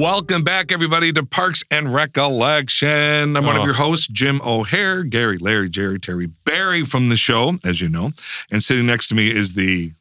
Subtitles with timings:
[0.00, 3.34] Welcome back, everybody, to Parks and Recollection.
[3.34, 3.64] I'm one of Oh.
[3.64, 8.12] your hosts, Jim O'Heir, Gary, Larry, Jerry, Terry, Barry from the show, as you know.
[8.50, 9.92] And sitting next to me is the,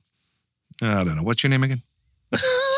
[0.82, 1.82] I don't know, what's your name again?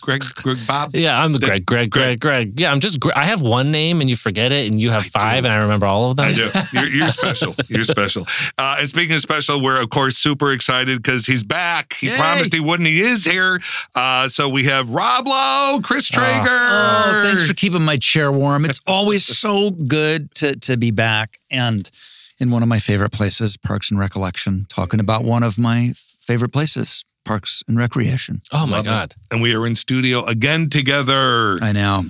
[0.00, 0.90] Greg, Greg, Bob?
[0.94, 2.60] Yeah, I'm the The- Greg, Greg, Greg, Greg.
[2.60, 2.98] Yeah, I'm just.
[3.00, 5.48] Gre- I have one name and you forget it, and you have I five, do.
[5.48, 6.26] and I remember all of them.
[6.28, 6.50] I do.
[6.72, 7.54] You're, you're special.
[7.68, 8.26] You're special.
[8.58, 11.94] Uh, and speaking of special, we're of course super excited because he's back.
[11.94, 12.16] He Yay.
[12.16, 12.88] promised he wouldn't.
[12.88, 13.60] He is here.
[13.94, 16.48] Uh, so we have Rob Lowe, Chris Traeger.
[16.50, 18.64] Oh, thanks for keeping my chair warm.
[18.64, 21.90] It's always so good to to be back and
[22.38, 26.48] in one of my favorite places, Parks and Recollection, talking about one of my favorite
[26.52, 28.42] places, Parks and Recreation.
[28.52, 28.88] Oh my Love it.
[28.88, 29.14] god!
[29.30, 31.58] and we are in studio again together.
[31.62, 32.04] I know.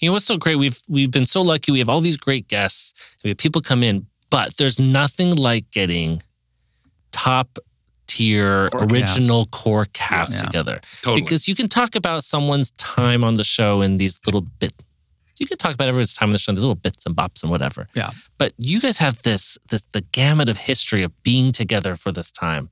[0.00, 0.56] You know what's so great?
[0.56, 1.72] We've we've been so lucky.
[1.72, 2.92] We have all these great guests.
[3.24, 6.22] We have people come in, but there's nothing like getting
[7.12, 7.58] top
[8.06, 10.40] tier Core original core cast Yeah.
[10.42, 11.22] together Totally.
[11.22, 14.72] because you can talk about someone's time on the show in these little bit.
[15.38, 17.42] You can talk about everyone's time on the show in these little bits and bops
[17.42, 17.88] and whatever.
[17.94, 18.10] Yeah.
[18.38, 22.30] But you guys have this this the gamut of history of being together for this
[22.30, 22.68] time.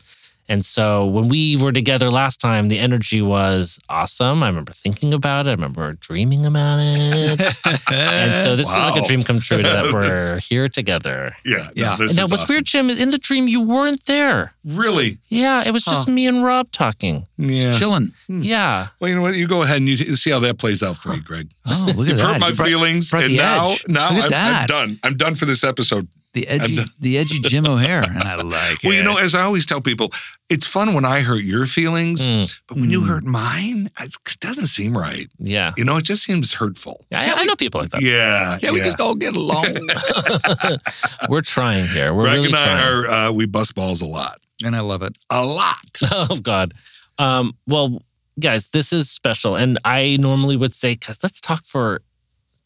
[0.48, 4.42] And so when we were together last time, the energy was awesome.
[4.42, 5.50] I remember thinking about it.
[5.50, 7.41] I remember dreaming about it.
[7.91, 11.36] and so this feels like a dream come true that we're here together.
[11.44, 11.70] yeah.
[11.75, 11.97] Yeah.
[11.97, 12.54] This now is what's awesome.
[12.54, 14.53] weird, Jim, is in the dream you weren't there.
[14.64, 15.19] Really?
[15.28, 17.26] Yeah, it was just me and Rob talking.
[17.38, 17.78] Yeah.
[17.78, 18.12] Chilling.
[18.26, 18.42] Hmm.
[18.42, 18.88] Yeah.
[19.00, 19.34] Well, you know what?
[19.34, 21.50] You go ahead and you you see how that plays out for you, Greg.
[21.66, 22.32] Oh, look at You've that.
[22.32, 23.84] hurt my You feelings, brought and the now, edge.
[23.88, 25.00] now Look at I'm, I'm done.
[25.03, 26.09] I'm done for this episode.
[26.34, 26.88] The edgy, done.
[26.98, 28.97] the edgy Jim O'Heir, and I like Well, it.
[28.97, 30.10] you know, as I always tell people,
[30.48, 33.06] it's fun when I hurt your feelings, Mm, but when you Mm.
[33.09, 35.28] hurt mine, it doesn't seem right.
[35.38, 35.72] yeah.
[35.76, 37.04] You know, it just seems hurtful.
[37.15, 38.00] I, I know people like that.
[38.00, 38.56] Yeah.
[38.60, 39.76] Can't we just all get along?
[41.28, 42.12] We're trying here.
[42.15, 42.82] We're Greg really and I trying.
[42.82, 45.16] are uh, we bust balls a lot, and I love it.
[45.31, 46.00] a lot.
[46.10, 46.72] oh God.
[47.19, 48.03] Um, well,
[48.41, 49.54] guys, this is special.
[49.56, 52.00] And I normally would say, because let's talk for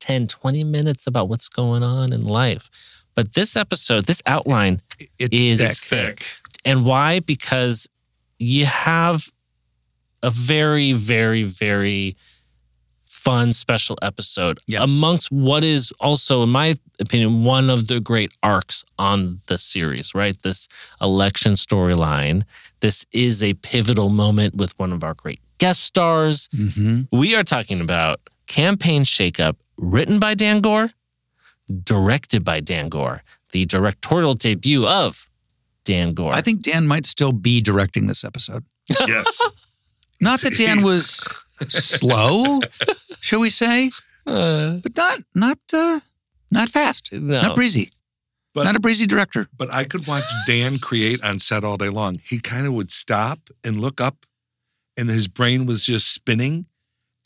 [0.00, 2.68] 10, 20 minutes about what's going on in life.
[3.14, 4.82] But this episode, this outline
[5.18, 5.70] It's is thick.
[5.70, 6.26] It's thick.
[6.64, 7.20] And why?
[7.20, 7.88] Because
[8.38, 9.28] you have
[10.22, 12.16] a very, very, very
[13.04, 14.82] fun special episode Yes.
[14.88, 20.14] amongst what is also, in my opinion, one of the great arcs on the series,
[20.14, 20.36] right?
[20.42, 20.68] This
[21.00, 22.42] election storyline.
[22.80, 26.48] This is a pivotal moment with one of our great guest stars.
[26.54, 27.08] Mhm.
[27.10, 30.90] We are talking about Campaign Shakeup, written by Dan Goor,
[31.84, 33.22] directed by Dan Goor,
[33.52, 35.28] the directorial debut of
[35.84, 36.32] Dan Goor.
[36.32, 38.64] I think Dan might still be directing this episode.
[39.06, 39.40] Yes.
[40.20, 41.26] Not that Dan was
[41.68, 42.60] slow,
[43.20, 43.90] shall we say,
[44.26, 46.00] Uh, but not not uh,
[46.50, 47.42] not fast, no.
[47.42, 47.90] not breezy,
[48.54, 49.46] But- not a breezy director.
[49.56, 52.20] But I could watch Dan create on set all day long.
[52.24, 54.24] He kind of would stop and look up,
[54.96, 56.66] and his brain was just spinning,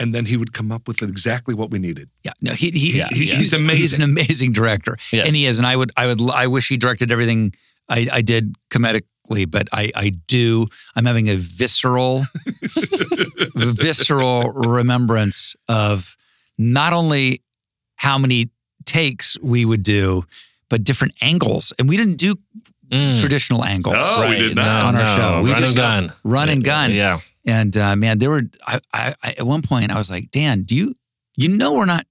[0.01, 2.11] and then he would come up with exactly what we needed.
[2.25, 4.03] Yeah, no, he, he, Yeah, he- he's He's amazing.
[4.03, 5.27] an amazing director, Yes.
[5.27, 5.59] and he is.
[5.59, 7.53] And I would, I would, I wish he directed everything
[7.89, 10.67] I, I did comedically, but I, I do.
[10.97, 12.25] I'm having a visceral,
[13.57, 16.17] visceral remembrance of
[16.59, 17.43] not only
[17.97, 18.51] how many
[18.85, 20.25] takes we would do,
[20.69, 21.73] but different angles.
[21.79, 22.37] And we didn't do
[22.91, 23.21] Mm.
[23.21, 24.85] traditional angles Oh, we did not.
[24.87, 25.43] on our no, show.
[25.43, 26.13] We run just and gun.
[26.25, 26.91] run and gun.
[26.93, 27.21] Yeah.
[27.47, 30.63] And uh, man, there were I, I, I at one point I was like, Dan,
[30.63, 30.95] do you
[31.37, 32.07] you know we're not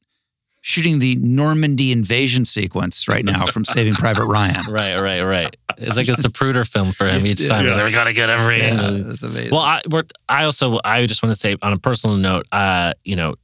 [0.62, 4.72] shooting the Normandy invasion sequence right now from Saving Private Ryan?
[4.72, 5.56] Right, right, right.
[5.78, 7.66] It's like it's a Pruder film for him each time.
[7.66, 9.52] Like, we gotta get every Yeah, that's amazing.
[9.52, 12.94] Well, I we're, I also I just want to say on a personal note, uh,
[13.06, 13.36] you know,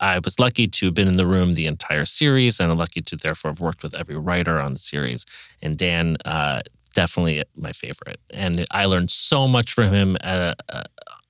[0.00, 3.00] I was lucky to have been in the room the entire series, and I'm lucky
[3.02, 5.24] to therefore have worked with every writer on the series.
[5.62, 6.62] And Dan, uh,
[6.94, 10.16] definitely my favorite, and I learned so much from him.
[10.22, 10.82] Uh, uh,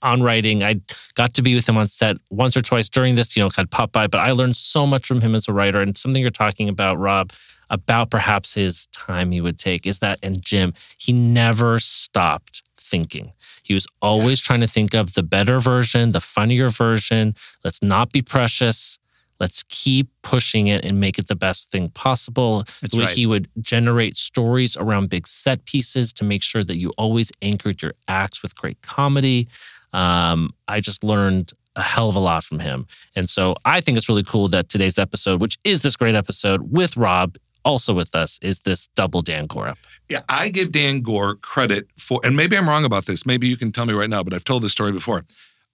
[0.04, 0.80] on writing, I
[1.14, 3.66] got to be with him on set once or twice during this, you know, kind
[3.66, 5.80] of pop by, but I learned so much from him as a writer.
[5.80, 7.32] And something you're talking about, Rob,
[7.70, 13.32] about perhaps his time he would take is that, and Jim, he never stopped thinking.
[13.62, 17.34] He was always trying to think of the better version, the funnier version.
[17.64, 18.98] Let's not be precious.
[19.40, 22.64] Let's keep pushing it and make it the best thing possible.
[22.80, 23.14] That's the way right.
[23.14, 27.82] he would generate stories around big set pieces to make sure that you always anchored
[27.82, 29.48] your acts with great comedy.
[29.92, 32.86] Um, I just learned a hell of a lot from him.
[33.16, 36.70] And so I think it's really cool that today's episode, which is this great episode
[36.70, 39.78] with Rob, also with us, is this double Dan Goor up.
[40.08, 43.26] Yeah, I give Dan Goor credit for, and maybe I'm wrong about this.
[43.26, 45.24] Maybe you can tell me right now, but I've told this story before.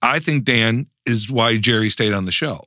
[0.01, 2.61] I think Dan is why Jerry stayed on the show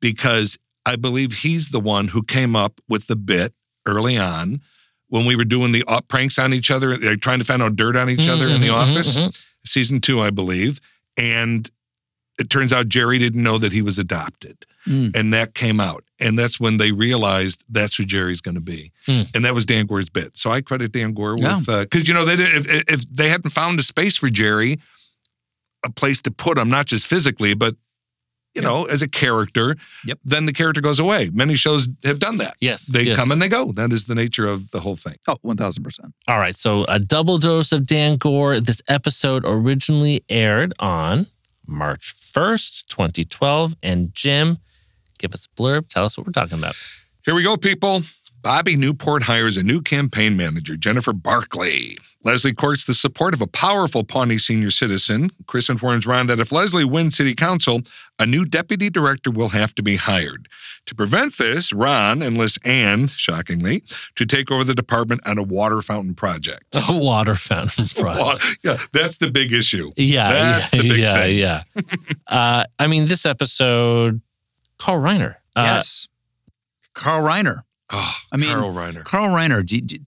[0.00, 3.54] because I believe he's the one who came up with the bit
[3.86, 4.60] early on
[5.08, 7.76] when we were doing the uh, pranks on each other, like trying to find out
[7.76, 9.18] dirt on each other in the Mhm, mhm, office.
[9.18, 9.42] mhm.
[9.66, 10.80] Season two, I believe.
[11.16, 11.70] And
[12.38, 14.64] it turns out Jerry didn't know that he was adopted.
[14.86, 15.14] Mm.
[15.14, 16.04] And that came out.
[16.18, 18.90] And that's when they realized that's who Jerry's going to be.
[19.04, 19.22] Hmm.
[19.34, 20.38] And that was Dan Goor's bit.
[20.38, 21.56] So I credit Dan Goor Yeah.
[21.58, 24.78] with, because, you know, they did, if, if they hadn't found a space for Jerry,
[25.84, 27.74] a place to put him, not just physically, but,
[28.54, 30.18] you know, as a character, Yep.
[30.24, 31.30] then the character goes away.
[31.32, 32.56] Many shows have done that.
[32.60, 32.86] Yes.
[32.86, 33.16] They yes.
[33.16, 33.72] come and they go.
[33.72, 35.16] That is the nature of the whole thing.
[35.28, 36.12] Oh, 1000%.
[36.28, 38.60] All right, so a double dose of Dan Goor.
[38.60, 41.28] This episode originally aired on
[41.66, 43.76] March 1st, 2012.
[43.82, 44.58] And Jim,
[45.18, 45.88] give us a blurb.
[45.88, 46.74] Tell us what we're talking about.
[47.24, 48.02] Here we go, people.
[48.42, 51.98] Bobby Newport hires a new campaign manager, Jennifer Barkley.
[52.24, 55.30] Leslie courts the support of a powerful Pawnee senior citizen.
[55.46, 57.82] Chris informs Ron that if Leslie wins city council,
[58.18, 60.48] a new deputy director will have to be hired.
[60.86, 63.82] To prevent this, Ron enlists Anne, shockingly,
[64.16, 66.64] to take over the department on a water fountain project.
[66.88, 68.58] A water fountain project.
[68.62, 69.90] Yeah, that's the big issue.
[69.96, 71.36] Yeah, That's yeah, the big yeah, thing.
[71.38, 71.62] yeah.
[72.26, 74.20] uh, I mean, this episode,
[74.78, 75.36] Carl Reiner.
[75.56, 76.08] Uh, yes.
[76.94, 77.64] Carl Reiner.
[77.90, 79.04] Oh, I mean, Carl Reiner.
[79.04, 80.00] Carl Reiner, d-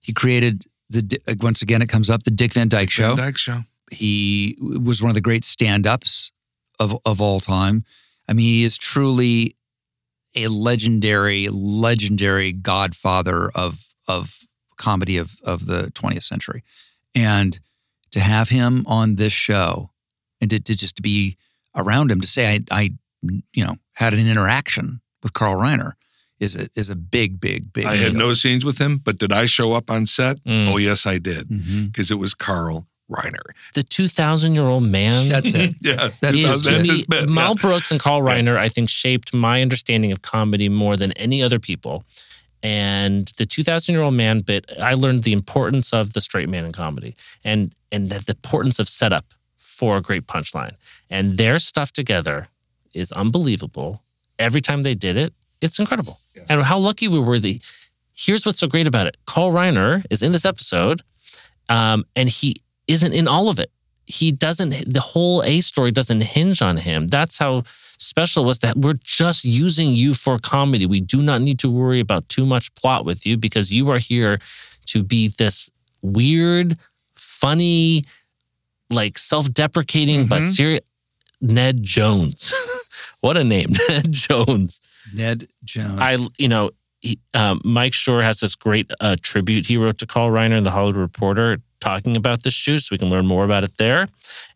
[0.00, 3.14] he created the, uh, once again, it comes up, the Dick Van Dyke Show.
[3.14, 3.60] Van Dyke Show.
[3.90, 6.32] He was one of the great stand ups
[6.78, 7.84] of, of all time.
[8.28, 9.56] I mean, he is truly
[10.34, 14.38] a legendary, legendary godfather of, of
[14.76, 16.62] comedy of, of the 20th century.
[17.14, 17.58] And
[18.12, 19.90] to have him on this show
[20.40, 21.36] and to, to just to be
[21.76, 22.92] around him, to say, I, I,
[23.52, 25.92] you know, had an interaction with Carl Reiner
[26.40, 29.30] is a, is a big, big, big I had no scenes with him, but did
[29.32, 30.42] I show up on set?
[30.44, 30.68] Mm.
[30.72, 31.48] Oh, yes, I did.
[31.92, 33.42] Because it was Carl Reiner.
[33.74, 35.28] The 2,000 year old man.
[35.28, 35.74] That's it.
[35.82, 37.28] Yeah, That's- that's, is that's to that's me- his bit.
[37.28, 37.60] Mel yeah.
[37.60, 41.58] Brooks and Carl Reiner, I think, shaped my understanding of comedy more than any other
[41.58, 42.04] people.
[42.62, 46.64] And the 2,000 year old man bit, I learned the importance of the straight man
[46.64, 49.26] in comedy and, and the importance of setup
[49.56, 50.76] for a great punchline.
[51.08, 52.48] And their stuff together
[52.94, 54.02] is unbelievable.
[54.38, 56.19] Every time they did it, it's incredible.
[56.48, 57.38] And how lucky we were.
[57.38, 57.60] The,
[58.14, 61.02] here's what's so great about it Carl Reiner is in this episode,
[61.68, 63.70] um, and he isn't in all of it
[64.06, 67.62] he doesn't the whole a story doesn't hinge on him that's how
[67.98, 71.70] special it was that we're just using you for comedy we do not need to
[71.70, 74.40] worry about too much plot with you because you are here
[74.86, 75.70] to be this
[76.02, 76.76] weird
[77.14, 78.02] funny
[78.90, 80.50] like self-deprecating but Mhm.
[80.52, 80.80] serious
[81.40, 82.52] ned jones
[83.20, 84.80] what a name ned jones
[85.12, 85.98] Ned Jones.
[86.00, 86.70] I, you know,
[87.00, 90.64] he, um, Mike Schur has this great uh, tribute he wrote to Carl Reiner in
[90.64, 94.06] the Hollywood Reporter talking about this shoot, so we can learn more about it there.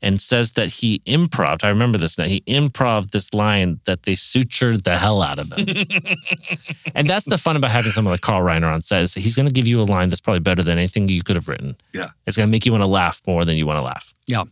[0.03, 1.64] And says that he improv.
[1.64, 2.25] I remember this now.
[2.25, 5.67] He improv this line that they sutured the hell out of him.
[6.95, 9.03] and that's the fun about having someone like Carl Reiner on set.
[9.03, 11.23] Is that he's going to give you a line that's probably better than anything you
[11.23, 11.76] could have written.
[11.95, 12.11] Yeah.
[12.26, 14.12] it's going to make you want to laugh more than you want to laugh.
[14.26, 14.45] yeah,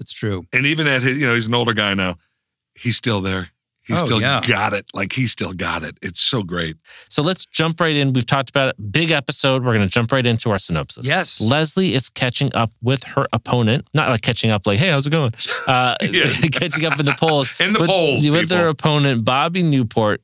[0.00, 0.46] it's true.
[0.52, 2.16] And even at his, you know, he's an older guy now.
[2.74, 3.50] He's still there.
[3.82, 4.42] He's Oh, still yeah.
[4.46, 4.84] got it.
[4.92, 5.96] Like he still got it.
[6.02, 6.76] It's so great.
[7.08, 8.12] So let's jump right in.
[8.12, 8.92] We've talked about it.
[8.92, 9.64] Big episode.
[9.64, 11.06] We're going to jump right into our synopsis.
[11.06, 11.40] Yes.
[11.40, 13.88] Leslie is catching up with her opponent.
[13.94, 15.32] Not like catching up, like, hey, how's it going?
[15.66, 15.96] Uh,
[16.52, 17.48] catching up in the polls.
[17.60, 18.70] In the with, polls, With their people.
[18.70, 20.20] opponent, Bobby Newport,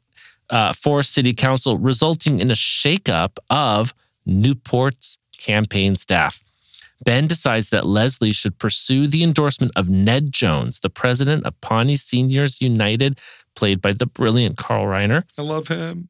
[0.50, 3.94] uh, for city council, resulting in a shakeup of
[4.26, 6.43] Newport's campaign staff.
[7.04, 11.96] Ben decides that Leslie should pursue the endorsement of Ned Jones, the president of Pawnee
[11.96, 13.20] Seniors United,
[13.54, 15.24] played by the brilliant Carl Reiner.
[15.38, 16.08] I love him.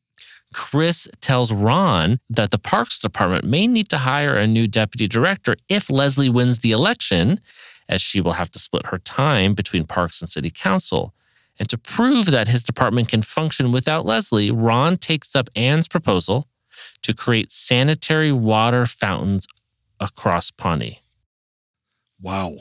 [0.54, 5.56] Chris tells Ron that the Parks Department may need to hire a new deputy director
[5.68, 7.40] if Leslie wins the election,
[7.88, 11.12] as she will have to split her time between Parks and City Council.
[11.58, 16.48] And to prove that his department can function without Leslie, Ron takes up Anne's proposal
[17.02, 19.46] to create sanitary water fountains
[20.00, 21.00] across Pawnee.
[22.20, 22.56] Wow.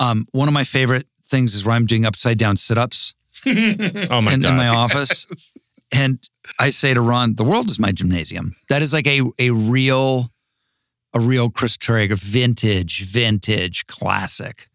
[0.00, 3.14] Um, one of my favorite things is where I'm doing upside down sit ups
[3.46, 4.50] Oh my in, God.
[4.50, 5.52] in my office.
[5.90, 6.18] And
[6.58, 8.54] I say to Ron, the world is my gymnasium.
[8.68, 10.28] That is like a a real,
[11.14, 14.68] a real Chris Traeger vintage, vintage classic.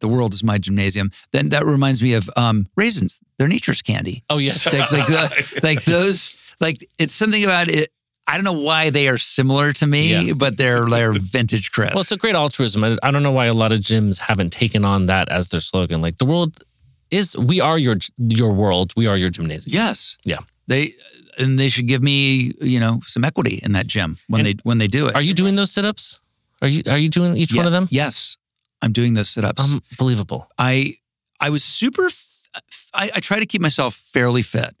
[0.00, 1.12] The world is my gymnasium.
[1.32, 3.20] Then that reminds me of um, raisins.
[3.38, 4.22] They're nature's candy.
[4.28, 4.66] oh, yes.
[4.70, 6.36] Like like, the, like those.
[6.60, 7.90] Like it's something about it.
[8.26, 10.32] I don't know why they are similar to me, Yeah.
[10.34, 11.90] but they're they're vintage Chris.
[11.94, 12.82] Well, it's a great altruism.
[12.84, 15.60] I, I don't know why a lot of gyms haven't taken on that as their
[15.60, 16.00] slogan.
[16.00, 16.64] Like the world
[17.10, 18.92] is, we are your your world.
[18.96, 19.74] We are your gymnasium.
[19.74, 20.16] yes.
[20.24, 20.38] Yeah.
[20.66, 20.92] They
[21.36, 24.54] and they should give me you know some equity in that gym when And they
[24.62, 25.14] when they do it.
[25.14, 26.20] Are you doing those sit ups?
[26.62, 27.88] Are you are you doing each one of them?
[27.90, 28.38] Yes,
[28.80, 29.74] I'm doing those sit ups.
[29.92, 30.46] Unbelievable.
[30.58, 30.96] I
[31.40, 32.06] I was super.
[32.06, 32.48] f-
[32.94, 34.74] I, I try to keep myself fairly fit.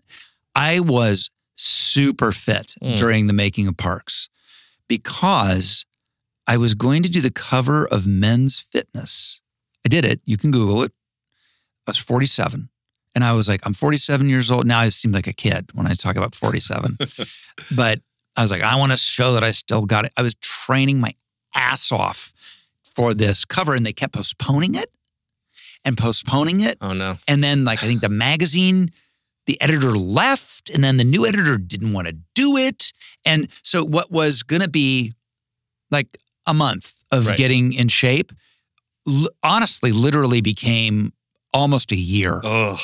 [0.54, 2.96] I was super fit Mm.
[2.96, 4.28] during the making of Parks
[4.88, 5.86] because
[6.46, 9.40] I was going to do the cover of Men's Fitness.
[9.84, 10.20] I did it.
[10.24, 10.92] You can Google it.
[11.86, 12.68] I was 47.
[13.14, 14.66] And I was like, I'm 47 years old.
[14.66, 16.98] Now I seem like a kid when I talk about 47.
[17.70, 18.00] but
[18.36, 20.12] I was like, I want to show that I still got it.
[20.16, 21.14] I was training my
[21.54, 22.32] ass off
[22.82, 24.90] for this cover and they kept postponing it
[25.84, 26.78] and postponing it.
[26.80, 27.16] Oh no.
[27.28, 28.90] And then, like, I think the magazine,
[29.46, 32.92] the editor left, and then the new editor didn't want to do it.
[33.26, 35.12] And so, what was going to be
[35.90, 37.36] like a month of Right.
[37.38, 38.32] getting in shape,
[39.06, 41.12] l- honestly, literally became
[41.52, 42.40] almost a year.
[42.42, 42.78] Ugh.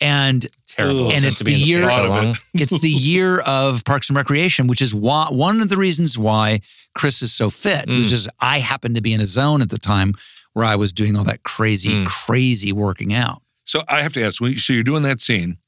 [0.00, 1.12] And Terrible.
[1.12, 2.62] And it's the year- shape Lot that of it.
[2.62, 6.60] it's the year of Parks and Recreation, which is why, one of the reasons why
[6.96, 7.98] Chris is so fit, Mm.
[7.98, 10.14] which is I happened to be in a zone at the time
[10.52, 12.06] where I was doing all that crazy, Mm.
[12.06, 13.42] crazy working out.
[13.64, 14.38] So I have to ask.
[14.58, 15.58] So you're doing that scene.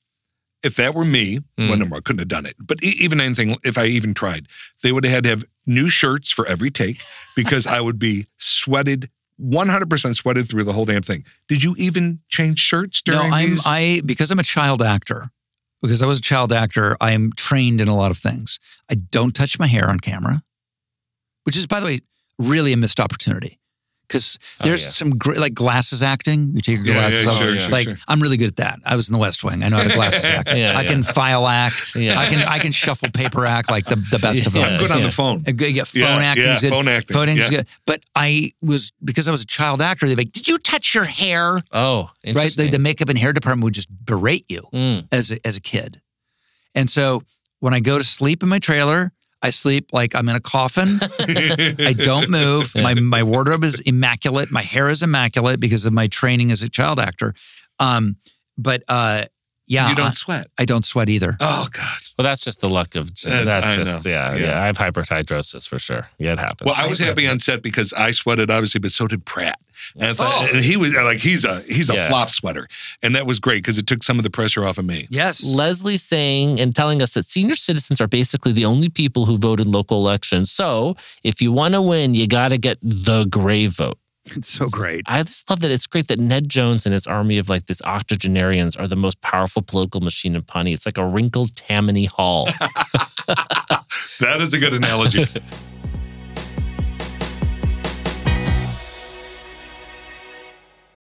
[0.62, 1.68] If that were me, Mm.
[1.68, 2.56] well, no, I couldn't have done it.
[2.58, 4.48] But even anything, if I even tried,
[4.82, 7.02] they would have had to have new shirts for every take
[7.34, 11.24] because I would be sweated, 100% sweated through the whole damn thing.
[11.48, 13.62] Did you even change shirts during no, I'm these?
[13.66, 15.30] I because I'm a child actor.
[15.82, 18.58] Because I was a child actor, I am trained in a lot of things.
[18.90, 20.42] I don't touch my hair on camera,
[21.44, 22.00] which is, by the way,
[22.38, 23.60] really a missed opportunity.
[24.08, 24.88] Because Oh, there's yeah.
[24.90, 26.52] some great, like glasses acting.
[26.54, 27.38] You take your glasses yeah, off.
[27.38, 27.60] sure, yeah.
[27.60, 27.98] sure, like sure.
[28.06, 28.78] I'm really good at that.
[28.84, 29.62] I was in the West Wing.
[29.64, 30.48] I know how to glasses act.
[30.48, 30.84] Yeah, I yeah.
[30.84, 31.94] can file act.
[31.96, 32.18] Yeah.
[32.18, 34.62] I can I can shuffle paper act like the, the best of them.
[34.64, 35.42] I'm good on the phone.
[35.46, 36.70] And good- yeah, phone Yeah, acting yeah, is good.
[36.70, 37.58] phone acting, Phone acting yeah.
[37.58, 37.66] good.
[37.86, 40.06] But I was because I was a child actor.
[40.06, 42.52] They'd be like, "Did you touch your hair?" Oh, Right?
[42.54, 45.08] The, the makeup and hair department would just berate you Mm.
[45.12, 46.00] as a, as a kid.
[46.74, 47.22] And so
[47.60, 50.98] when I go to sleep in my trailer, I sleep like I'm in a coffin.
[51.20, 52.72] I don't move.
[52.74, 54.50] My my wardrobe is immaculate.
[54.50, 57.34] My hair is immaculate because of my training as a child actor.
[57.78, 58.16] Um,
[58.58, 59.26] but uh,
[59.66, 60.46] yeah, you don't I, sweat.
[60.58, 61.36] I don't sweat either.
[61.40, 61.98] Oh God.
[62.16, 63.10] Well, that's just the luck of.
[63.22, 64.44] That's- That's, just yeah, Yeah.
[64.46, 66.08] yeah, I have hyperhidrosis for sure.
[66.18, 66.66] Yeah, it happens.
[66.66, 69.58] Well, I was happy on set because I sweated, obviously, but so did Pratt.
[69.94, 70.48] And, if I- oh.
[70.54, 72.08] and he was like, he's a he's a Yeah.
[72.08, 72.66] flop sweater,
[73.02, 75.06] and that was great because it took some of the pressure off of me.
[75.10, 75.44] Yes.
[75.44, 79.60] Leslie saying and telling us that senior citizens are basically the only people who vote
[79.60, 80.50] in local elections.
[80.50, 83.98] So if you want to win, you got to get the gray vote.
[84.36, 85.02] It's so great.
[85.06, 87.80] I just love that it's great that Ned Jones and his army of like these
[87.82, 90.72] octogenarians are the most powerful political machine in Pawnee.
[90.72, 92.48] It's like a wrinkled Tammany Hall.
[94.20, 95.26] That is a good analogy.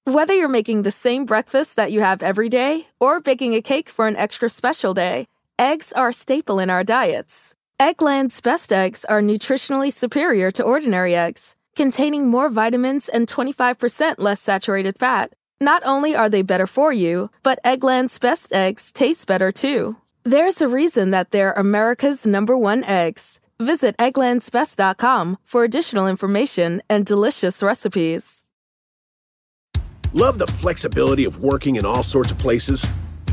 [0.05, 3.89] Whether you're making the same breakfast that you have every day or baking a cake
[3.89, 5.27] for an extra special day,
[5.59, 7.55] eggs are a staple in our diets.
[7.79, 14.41] Eggland's best eggs are nutritionally superior to ordinary eggs, containing more vitamins and 25% less
[14.41, 15.33] saturated fat.
[15.61, 19.97] Not only are they better for you, but Eggland's best eggs taste better too.
[20.25, 23.41] There's a reason that they're America's number one eggs.
[23.61, 28.43] Visit egglandsbest.com for additional information and delicious recipes.
[30.13, 32.87] Love the flexibility of working in all sorts of places?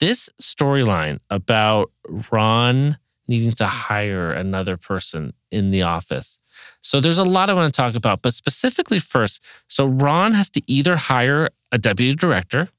[0.00, 1.90] this storyline about
[2.30, 2.98] Ron
[3.28, 3.68] needing to mm.
[3.68, 6.38] hire another person in the office.
[6.80, 10.48] So there's a lot I want to talk about, but specifically first, so Ron has
[10.50, 12.70] to either hire a deputy director,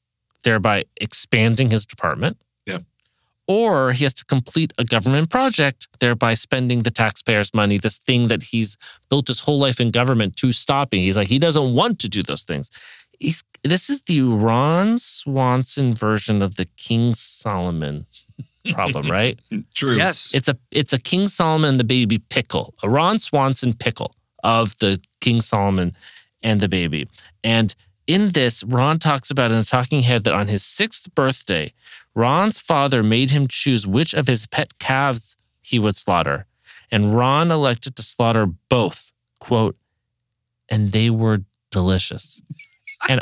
[0.44, 2.38] thereby expanding his department.
[2.66, 2.80] Yeah.
[3.48, 8.30] Or he has to complete a government project, thereby spending the taxpayers' money, this thing
[8.30, 8.78] that he's
[9.10, 11.02] built his whole life in government to stopping.
[11.02, 12.70] He's like, he doesn't want to do those things.
[13.20, 18.06] He's, this is the Ron Swanson version of the King Solomon
[18.74, 19.40] problem, right?
[19.74, 19.96] True.
[19.96, 20.34] Yes.
[20.34, 24.78] It's a it's a King Solomon and the baby pickle, a Ron Swanson pickle of
[24.80, 25.96] the King Solomon
[26.44, 27.08] and the baby.
[27.44, 27.74] And
[28.06, 31.74] in this, Ron talks about in a talking head that on his sixth birthday,
[32.16, 36.46] Ron's father made him choose which of his pet calves he would slaughter.
[36.90, 39.12] And Ron elected to slaughter both.
[39.40, 39.76] Quote,
[40.70, 42.42] and they were delicious.
[43.10, 43.22] And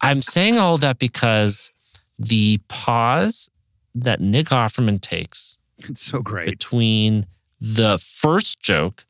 [0.00, 1.70] I'm saying all that because
[2.18, 3.50] the pause
[3.94, 6.46] that Nick Offerman takes It's so great.
[6.46, 7.26] between
[7.60, 9.04] the first joke,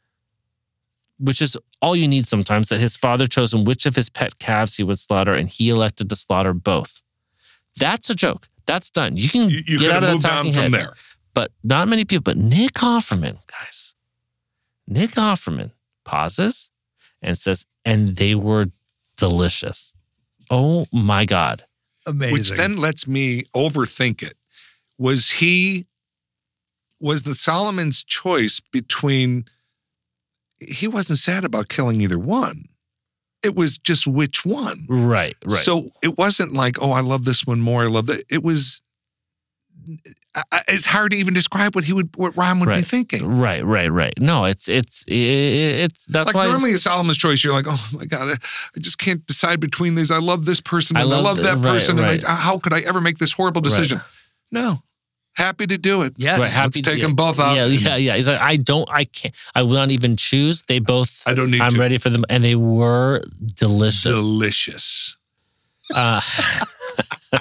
[1.18, 4.38] which is all you need sometimes, that his father chose him which of his pet
[4.38, 7.02] calves he would slaughter, and he elected to slaughter both.
[7.76, 8.48] That's a joke.
[8.66, 9.16] That's done.
[9.16, 10.72] You can You, you get out of that talking from head.
[10.72, 10.92] there.
[11.34, 12.22] But not many people.
[12.22, 13.94] But Nick Offerman, guys,
[14.88, 15.70] Nick Offerman
[16.04, 16.70] pauses
[17.22, 18.66] and says, and they were
[19.16, 19.94] delicious.
[20.50, 21.64] Oh my God.
[22.06, 22.32] Amazing.
[22.32, 24.36] Which then lets me overthink it.
[24.98, 25.86] Was he,
[27.00, 29.44] was the Solomon's choice between,
[30.60, 32.64] he wasn't sad about killing either one.
[33.42, 34.86] It was just which one.
[34.88, 35.58] Right, right.
[35.58, 37.84] So it wasn't like, oh, I love this one more.
[37.84, 38.24] I love that.
[38.30, 38.85] It was, I- I-
[40.68, 43.38] it's hard to even describe what he would, what Ron would be thinking.
[43.38, 44.14] right, right, right.
[44.18, 46.46] No, it's, it's, it's, that's like why.
[46.46, 49.94] normally a Solomon's choice, you're like, oh my god, I, I just can't decide between
[49.94, 50.10] these.
[50.10, 52.16] I love this person I and I love love that right, person, right.
[52.22, 53.68] and I, how could I ever make this horrible Right.
[53.68, 54.00] decision?
[54.50, 54.82] No,
[55.34, 56.14] happy to do it.
[56.16, 56.38] yes.
[56.40, 57.54] Right, happy Let's take to- them both out.
[57.56, 58.16] Yeah, yeah, yeah.
[58.16, 60.62] He's like, I don't, I can't, I will not even choose.
[60.62, 61.78] They both, I don't need I'm to.
[61.78, 63.22] ready for them, and they were
[63.54, 64.02] delicious.
[64.12, 65.16] Delicious.
[65.94, 66.20] Uh,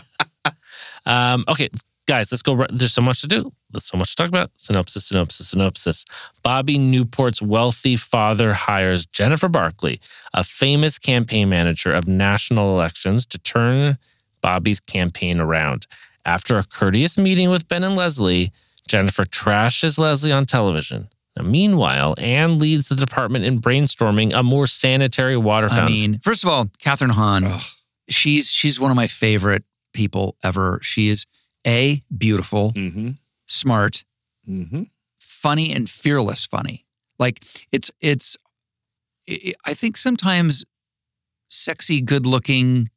[1.06, 1.69] um, okay,
[2.08, 2.65] guys, let's go.
[2.72, 3.52] There's so much to do.
[3.72, 4.52] There's so much to talk about.
[4.56, 6.06] Synopsis, synopsis, synopsis.
[6.44, 10.00] Bobby Newport's wealthy father hires Jennifer Barkley,
[10.34, 13.98] a famous campaign manager of national elections, to turn
[14.41, 15.88] Bobby's campaign around.
[16.26, 18.52] After a courteous meeting with Ben and Leslie,
[18.88, 21.10] Jennifer trashes Leslie on television.
[21.38, 25.94] Now, meanwhile, Anne leads the department in brainstorming a more sanitary water I fountain.
[25.94, 27.62] mean, first of all, Kathryn Hahn, Ugh.
[28.08, 29.63] she's she's one of my favorite
[29.94, 30.80] people ever.
[30.82, 31.26] She is
[31.65, 33.12] a beautiful, Mm-hmm.
[33.47, 34.06] smart,
[34.47, 34.84] Mm-hmm.
[35.19, 36.45] funny, and fearless.
[36.45, 36.86] Funny,
[37.19, 38.38] like it's it's.
[39.30, 40.63] i I think sometimes
[41.49, 42.89] sexy, good-looking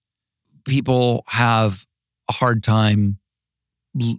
[0.66, 1.86] people have
[2.28, 3.18] a hard time
[4.00, 4.18] l-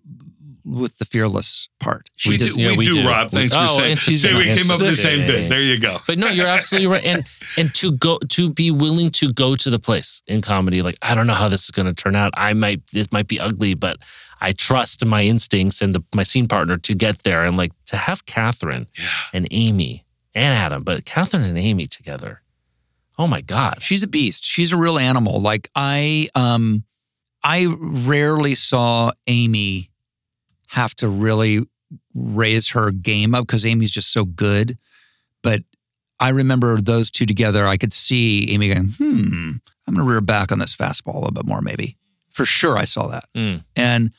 [0.65, 2.09] with the fearless part.
[2.15, 2.53] She We does.
[2.53, 3.07] do, yeah, we, we do, do.
[3.07, 3.29] Rob.
[3.31, 3.91] Thanks Oh, for saying.
[3.91, 5.17] and she's See, we came up with the interesting.
[5.19, 5.49] same bit.
[5.49, 5.99] There you go.
[6.07, 7.03] But no, you're absolutely right.
[7.03, 10.97] And and to go to be willing to go to the place in comedy, like
[11.01, 12.33] I don't know how this is going to turn out.
[12.38, 13.97] I might this might be ugly, but
[14.41, 17.43] I trust my instincts and the, my scene partner to get there.
[17.45, 19.10] And like to have Kathryn Yeah.
[19.34, 22.41] and Amy and Adam, but Kathryn and Amy together.
[23.17, 23.82] Oh my God.
[23.82, 24.43] She's a beast.
[24.43, 25.41] She's a real animal.
[25.41, 26.84] Like I um
[27.43, 29.89] I rarely saw Amy
[30.67, 31.63] have to really
[32.13, 34.78] raise her game up because Amy's just so good.
[35.41, 35.63] But
[36.19, 37.65] I remember those two together.
[37.65, 39.52] I could see Amy going, hmm,
[39.88, 41.97] I'm gonna rear back on this fastball a little bit more, maybe.
[42.32, 43.25] For sure I saw that.
[43.36, 43.63] Mm.
[43.75, 44.12] And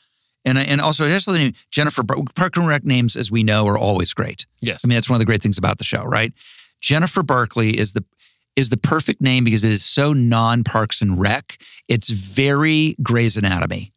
[0.45, 3.67] and and also just the name Jennifer Bar- Park and Rec names, as we know,
[3.67, 4.45] are always great.
[4.59, 4.81] Yes.
[4.83, 6.33] I mean, that's one of the great things about the show, right?
[6.79, 8.03] Jennifer Barkley is the
[8.55, 11.57] is the perfect name because it is so non Parks and Rec.
[11.87, 13.93] It's very Grey's Anatomy.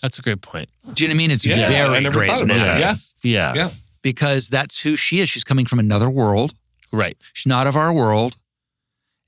[0.00, 0.68] That's a great point.
[0.94, 1.30] Do you know what I mean?
[1.30, 3.04] It's Yeah, I very never Grey's thought about Anatomy that.
[3.22, 3.54] Yeah.
[3.54, 3.70] Yeah.
[4.02, 5.28] because that's who she is.
[5.28, 6.54] She's coming from another world.
[6.92, 7.16] Right.
[7.32, 8.36] She's not of our world,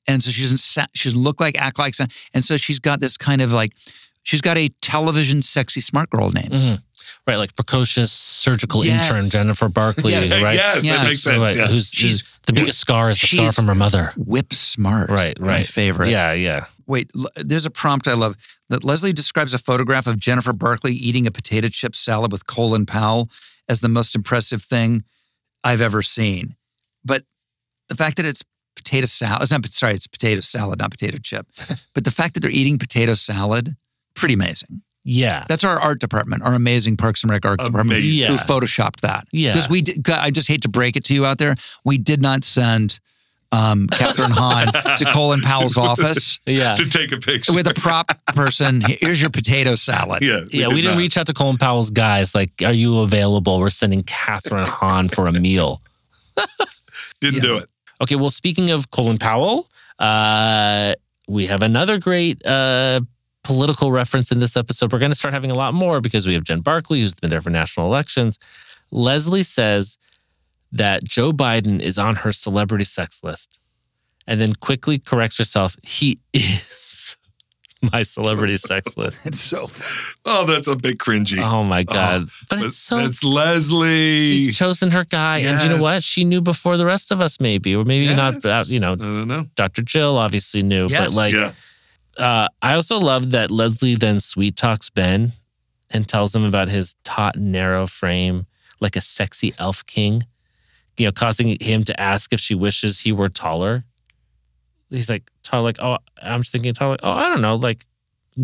[0.07, 0.59] and so she doesn't
[0.95, 1.95] she doesn't look like, act like,
[2.35, 3.73] and so she's got this kind of like
[4.25, 6.51] she's got a television sexy smart girl name.
[6.51, 6.83] Mhm.
[7.27, 7.37] Right.
[7.37, 9.09] Like precocious surgical Yes.
[9.09, 10.13] intern Jennifer Barkley.
[10.13, 10.31] Yes.
[10.43, 10.55] Right.
[10.57, 10.97] Yes, Yes.
[10.99, 11.39] that makes sense.
[11.39, 11.57] Right.
[11.57, 11.69] yeah.
[11.69, 14.13] Who's, She's- the biggest scar is the scar from her mother.
[14.17, 15.09] Whip smart.
[15.11, 15.39] Right.
[15.41, 15.67] My Right.
[15.69, 16.11] favorite.
[16.11, 16.33] Yeah.
[16.33, 16.67] Yeah.
[16.87, 18.37] Wait, l- there's a prompt I love
[18.69, 22.85] that Leslie describes a photograph of Jennifer Barkley eating a potato chip salad with Colin
[22.85, 23.31] Powell
[23.69, 25.05] as the most impressive thing
[25.63, 26.57] I've ever seen.
[27.05, 27.25] But
[27.89, 28.43] the fact that it's
[28.77, 31.47] potato salad, it's not, sorry, it's potato salad, not potato chip.
[31.95, 33.77] but the fact that they're eating potato salad,
[34.15, 34.83] pretty amazing.
[35.07, 35.45] Yeah.
[35.49, 38.29] That's our art department, our amazing Parks and Rec art department Amazing.
[38.29, 39.27] who photoshopped that.
[39.33, 39.53] Yeah.
[39.53, 41.57] Because we did, I just hate to break it to you out there.
[41.85, 43.01] We did not send
[43.53, 46.75] um, Kathryn Hahn to Colin Powell's office Yeah.
[46.77, 48.81] to take a picture with a prop person.
[48.81, 50.25] Here's your potato salad.
[50.25, 50.99] Yeah, yeah, we did didn't not.
[50.99, 52.35] reach out to Colin Powell's guys.
[52.35, 53.61] Like, are you available?
[53.61, 55.83] We're sending Kathryn Hahn for a meal.
[57.21, 57.69] Didn't do it.
[58.01, 60.95] Okay, well, speaking of Colin Powell, uh,
[61.29, 63.01] we have another great uh,
[63.45, 64.93] political reference in this episode.
[64.93, 67.31] We're going to start having a lot more because we have Jen Barkley, who's been
[67.31, 68.39] there for national elections.
[68.91, 69.97] Leslie says
[70.73, 73.61] that Joe Biden is on her celebrity sex list
[74.27, 75.77] and then quickly corrects herself.
[75.85, 77.17] He is
[77.93, 79.19] my celebrity sex list.
[79.25, 79.71] It's so
[80.25, 81.39] Oh, that's a bit cringy.
[81.41, 82.29] Oh my God.
[82.49, 84.27] but But it's so that's Leslie.
[84.29, 86.03] She's chosen her guy, and you know what?
[86.03, 88.35] She knew before the rest of us, maybe, or maybe not.
[88.43, 88.45] Yes.
[88.47, 89.47] uh, You know, I don't know.
[89.55, 89.83] Dr.
[89.83, 91.09] Jill obviously knew, Yes.
[91.09, 91.53] but like, yeah.
[92.17, 95.33] Uh, I also love that Leslie then sweet talks Ben
[95.91, 98.47] and tells him about his taut, narrow frame,
[98.81, 100.23] like a sexy elf king.
[100.97, 103.85] You know, causing him to ask if she wishes he were taller.
[104.91, 107.85] He's like, tall, like, oh, I'm just thinking tall, Like, oh, I don't know, like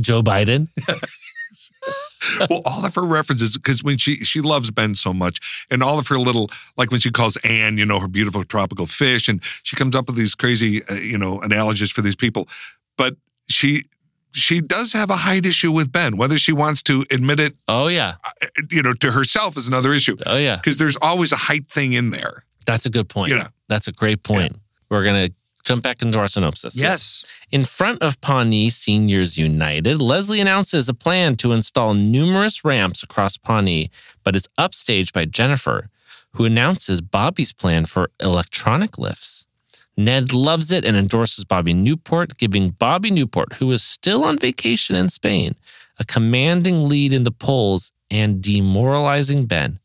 [0.01, 0.69] Joe Biden.
[2.51, 5.99] well, all of her references, because when she she loves Ben so much, and all
[5.99, 9.41] of her little, like when she calls Anne, you know, her beautiful tropical fish, and
[9.63, 12.49] she comes up with these crazy, uh, you know, analogies for these people.
[12.97, 13.17] But
[13.51, 13.85] she
[14.33, 16.17] she does have a height issue with Ben.
[16.17, 18.31] Whether she wants to admit it, Oh yeah, uh,
[18.71, 20.17] you know, to herself is another issue.
[20.27, 20.57] oh yeah.
[20.57, 22.45] Because there's always a height thing in there.
[22.65, 23.31] That's a good point.
[23.31, 23.49] You know.
[23.69, 24.57] That's a great point.
[24.89, 25.31] We're gonna
[25.65, 26.77] jump back into our synopsis.
[26.77, 27.25] yes.
[27.51, 33.37] In front of Pawnee Seniors United, Leslie announces a plan to install numerous ramps across
[33.37, 33.91] Pawnee,
[34.25, 35.91] but it's upstaged by Jennifer,
[36.35, 39.47] who announces Bobby's plan for electronic lifts.
[40.05, 44.97] Ned loves it and endorses Bobby Newport, giving Bobby Newport, who is still on vacation
[44.97, 45.57] in Spain,
[45.99, 49.79] a commanding lead in the polls and demoralizing Ben.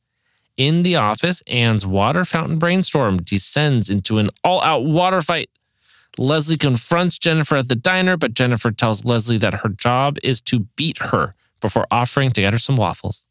[0.58, 5.50] In the office, Anne's water fountain brainstorm descends into an all out water fight.
[6.18, 10.60] Leslie confronts Jennifer at the diner, but Jennifer tells Leslie that her job is to
[10.78, 13.26] beat her before offering to get her some waffles.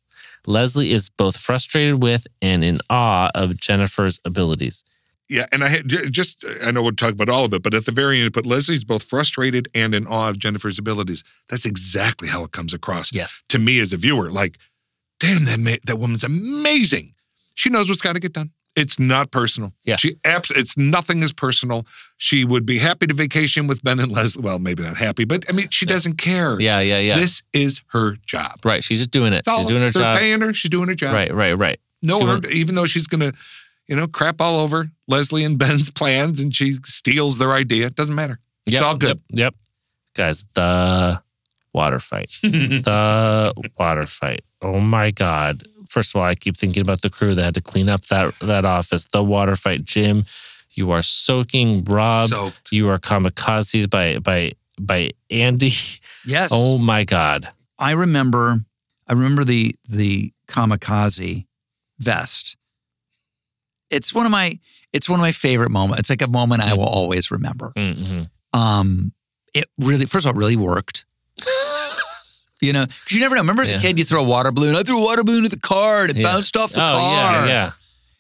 [0.47, 4.85] Leslie is both frustrated with and in awe of Jennifer's abilities.
[5.29, 7.87] Yeah, and I had just I know we'll talk about all of it, but at
[7.87, 11.25] the very end, but Leslie's both frustrated and in awe of Jennifer's abilities.
[11.49, 13.13] That's exactly how it comes across.
[13.13, 13.43] Yes.
[13.49, 14.59] to me as a viewer, like,
[15.21, 17.15] damn, that ma- that woman's amazing.
[17.55, 18.51] She knows what's got to get done.
[18.77, 19.73] It's not personal.
[19.85, 19.97] Yeah.
[19.97, 21.87] she abs- It's nothing is personal.
[22.17, 24.43] She would be happy to vacation with Ben and Leslie.
[24.43, 26.59] Well, maybe not happy, but I mean, she doesn't care.
[26.61, 27.15] Yeah, yeah, yeah.
[27.17, 28.59] This is her job.
[28.65, 28.83] right.
[28.83, 29.47] She's just doing it.
[29.47, 29.61] All.
[29.61, 30.19] She's doing her They're job.
[30.19, 30.53] paying her.
[30.53, 31.15] She's doing her job.
[31.15, 31.79] Right, right, right.
[32.03, 33.33] No, her, even though she's gonna,
[33.89, 37.87] you know, crap all over Leslie and Ben's plans, and she steals their idea.
[37.87, 38.39] It doesn't matter.
[38.67, 39.21] It's Yep, all good.
[39.31, 39.55] Yep, yep.
[40.15, 41.21] Guys, the
[41.73, 42.31] water fight.
[42.43, 44.45] the water fight.
[44.63, 45.65] Oh my God.
[45.89, 48.35] First of all, I keep thinking about the crew that had to clean up that,
[48.41, 49.05] that office.
[49.13, 49.85] The water fight.
[49.85, 50.25] Jim,
[50.71, 51.85] you are soaking.
[51.85, 52.73] Rob, Soaked.
[52.73, 55.73] you are kamikazes by by by Andy.
[56.25, 56.51] Yes.
[56.53, 57.49] Oh my God.
[57.79, 58.61] I remember
[59.07, 61.47] I remember the the kamikaze
[61.99, 62.57] vest.
[63.95, 64.59] It's one of my
[64.93, 66.01] it's one of my favorite moments.
[66.01, 67.73] It's like a moment I will always remember.
[67.77, 69.13] hmm Um
[69.55, 71.07] it really first of all it really worked.
[72.61, 73.41] you know, because you never know.
[73.43, 73.79] Remember as Yeah.
[73.79, 74.77] a kid, you throw a water balloon.
[74.77, 76.23] I threw a water balloon at the car and it Yeah.
[76.33, 77.01] bounced off the oh car.
[77.13, 77.71] yeah, yeah.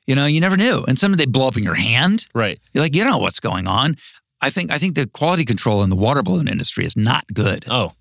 [0.06, 0.84] You know, you never knew.
[0.87, 2.26] And sometimes they blow up in your hand.
[2.34, 2.60] Right.
[2.74, 3.96] You're like, you don't know what's going on.
[4.40, 7.64] I think I think the quality control in the water balloon industry is not good.
[7.68, 7.92] Oh.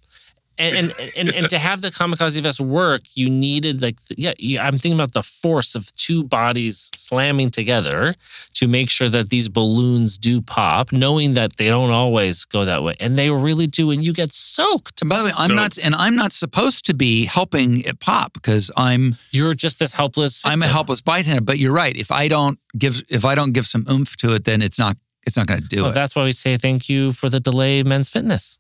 [0.58, 4.78] And, and and and to have the kamikaze vest work, you needed like yeah, I'm
[4.78, 8.16] thinking about the force of two bodies slamming together
[8.54, 12.84] to make sure that these balloons do pop, knowing that they don't always go that
[12.84, 15.02] way, and they really do, and you get soaked.
[15.02, 18.34] And by the way, I'm not and I'm not supposed to be helping it pop
[18.34, 20.46] because I'm You're just this helpless.
[20.46, 20.74] I'm a victim.
[20.74, 21.42] helpless bystander.
[21.42, 21.96] But you're right.
[21.96, 24.98] If I don't give if I don't give some oomph to it, then it's not
[25.26, 25.96] it's not going to do Well, it.
[25.96, 28.58] that's why we say thank you for the delay, men's fitness.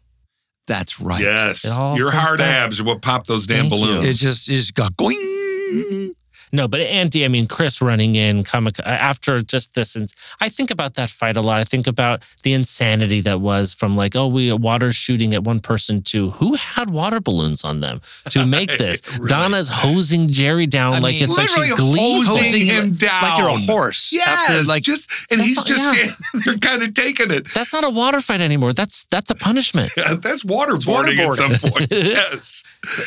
[0.65, 1.21] That's right.
[1.21, 2.67] Yes, your hard back.
[2.67, 3.80] abs are what pop those damn Thank you.
[3.86, 4.06] balloons.
[4.08, 6.13] It just it just got going.
[6.54, 9.96] No, but Andy, I mean, Chris running in comic uh, after just this.
[9.96, 11.60] And I think about that fight a lot.
[11.60, 15.60] I think about the insanity that was from like, oh, we water shooting at one
[15.60, 19.02] person to who had water balloons on them to make this.
[19.18, 19.28] Right.
[19.30, 22.24] Donna's hosing Jerry down I like mean, it's like she's glee.
[22.24, 24.13] hosing Hosing him like- like you're a horse.
[24.13, 25.92] Yes, After, like- just and he's not- just yeah.
[25.92, 27.48] standing there, kind of taking it.
[27.56, 28.74] That's not a water fight anymore.
[28.74, 29.92] That's that's a punishment.
[29.98, 31.88] Yeah, that's waterboarding at some point.
[31.92, 32.63] yes.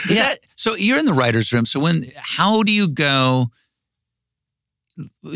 [0.08, 0.34] Yeah.
[0.56, 1.66] So you're in the writers' room.
[1.66, 3.50] So when how do you go?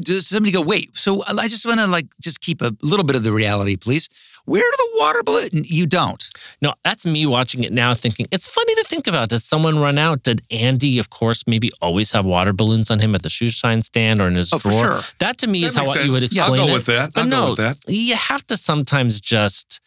[0.01, 3.15] does somebody go, wait, so I just want to like just keep a little bit
[3.15, 4.09] of the reality, please.
[4.47, 5.51] Where do the water balloon?
[5.67, 6.27] You don't.
[6.63, 9.29] No, that's me watching it now thinking, it's funny to think about.
[9.29, 10.23] Did someone run out?
[10.23, 13.83] Did Andy, of course, maybe always have water balloons on him at the shoe shine
[13.83, 14.85] stand or in his Oh, for drawer?
[14.85, 15.01] sure.
[15.19, 16.37] That to me That is how makes you would sense.
[16.37, 16.77] Yeah, I'll explain go it.
[16.79, 17.13] with that.
[17.13, 17.93] But I'll go no, with that.
[17.93, 19.81] you have to sometimes just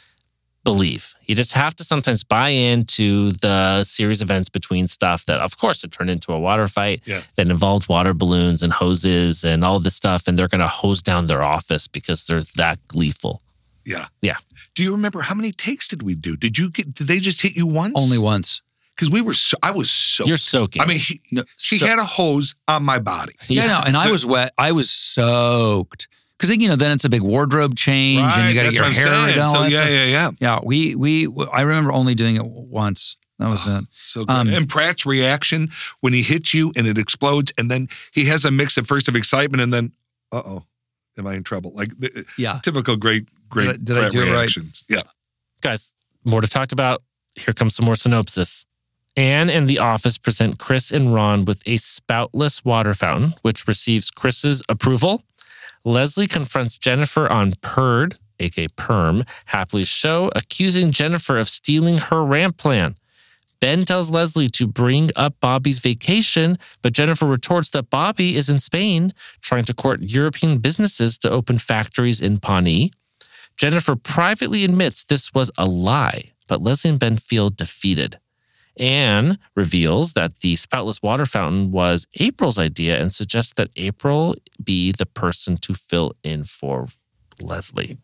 [0.64, 1.14] believe.
[1.26, 5.84] You just have to sometimes buy into the series events between stuff that, of course,
[5.84, 7.22] it turned into a water fight Yeah.
[7.36, 10.28] that involved water balloons and hoses and all this stuff.
[10.28, 13.42] And they're going to hose down their office because they're that gleeful.
[13.86, 14.08] Yeah.
[14.22, 14.38] Yeah.
[14.76, 16.36] Do you remember how many takes did we do?
[16.38, 16.94] Did you get?
[16.94, 17.94] Did they just hit you once?
[17.98, 18.62] Only once.
[18.96, 19.34] Because we were.
[19.34, 20.26] So, I was so.
[20.26, 20.82] You're soaking.
[20.82, 23.34] I mean, he, No, she so- had a hose on my body.
[23.50, 24.54] Yeah, no, and I was wet.
[24.58, 26.08] I was soaked
[26.44, 28.84] because you know then it's a big wardrobe change and you got to get your
[28.92, 29.40] hair I'm done.
[29.48, 29.92] all So that yeah, stuff.
[29.92, 30.32] yeah, yeah.
[30.40, 30.60] yeah.
[30.64, 33.18] We we I remember only doing it once.
[33.40, 33.86] That was it.
[34.00, 34.32] So good.
[34.34, 35.70] Um, and Pratt's reaction
[36.02, 39.08] when he hits you and it explodes, and then he has a mix at first
[39.08, 39.92] of excitement and then,
[40.32, 40.64] uh oh,
[41.18, 41.72] am I in trouble?
[41.74, 42.60] Like the, Yeah.
[42.64, 44.50] typical great, great Did I- did I do it right?
[44.88, 45.02] Yeah.
[45.62, 47.02] Guys, more to talk about.
[47.36, 48.66] Here comes some more synopsis.
[49.16, 54.10] Anne and the office present Chris and Ron with a spoutless water fountain, which receives
[54.12, 55.24] Chris's approval.
[55.86, 62.58] Leslie confronts Jennifer on PERD, aka Perm, Hapley Show, accusing Jennifer of stealing her ramp
[62.58, 62.96] plan.
[63.60, 68.60] Ben tells Leslie to bring up Bobby's vacation, but Jennifer retorts that Bobby is in
[68.60, 72.92] Spain trying to court European businesses to open factories in Pawnee.
[73.56, 78.20] Jennifer privately admits this was a lie, but Leslie and Ben feel defeated.
[78.78, 84.92] Anne reveals that the spoutless water fountain was April's idea and suggests that April be
[84.92, 86.88] the person to fill in for
[87.42, 87.98] Leslie.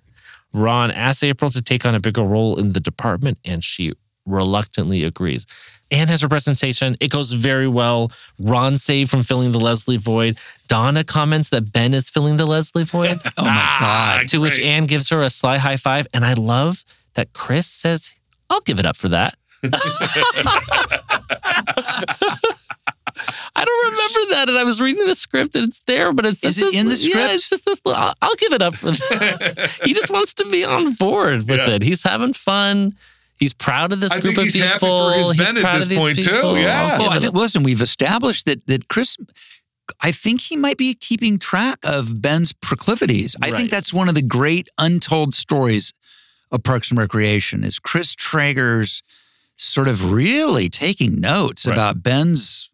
[0.53, 3.93] Ron asks April to take on a bigger role in the department, and she
[4.25, 5.45] reluctantly agrees.
[5.91, 6.95] Anne has her presentation.
[6.99, 8.11] It goes very well.
[8.37, 10.37] Ron saved from filling the Leslie void.
[10.67, 13.19] Donna comments that Ben is filling the Leslie void.
[13.37, 14.27] Oh my ah, god.
[14.29, 14.59] to which.
[14.59, 16.05] Anne gives her a sly high five.
[16.13, 16.83] And I love
[17.15, 18.13] that Chris says,
[18.49, 19.38] I'll give it up for that.
[23.55, 24.45] I don't remember that.
[24.49, 26.85] And I was reading the script and it's there, but it's Is just it in
[26.85, 27.33] the this- Yeah, script?
[27.35, 27.81] it's just this.
[27.85, 29.71] little- I'll, I'll give it up for that.
[29.83, 31.71] he just wants to be on board with Yeah.
[31.71, 31.81] it.
[31.81, 32.95] He's having fun.
[33.37, 35.11] He's proud of this I group think of he's happy people.
[35.11, 36.59] for his He's Ben at this of these point, too.
[36.59, 36.97] Yeah.
[36.99, 39.15] I'll Oh, I think, listen, we've established that that Chris,
[40.01, 43.35] I think he might be keeping track of Ben's proclivities.
[43.41, 43.57] I Right.
[43.57, 45.93] think that's one of the great untold stories
[46.51, 49.03] of Parks and Recreation is Chris Traeger's
[49.61, 51.73] sort of really taking notes Right.
[51.73, 52.69] about Ben's